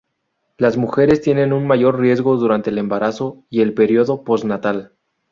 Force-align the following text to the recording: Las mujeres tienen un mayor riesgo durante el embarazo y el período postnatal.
Las 0.57 0.77
mujeres 0.77 1.21
tienen 1.21 1.53
un 1.53 1.67
mayor 1.67 1.99
riesgo 1.99 2.35
durante 2.35 2.71
el 2.71 2.79
embarazo 2.79 3.45
y 3.51 3.61
el 3.61 3.75
período 3.75 4.23
postnatal. 4.23 4.93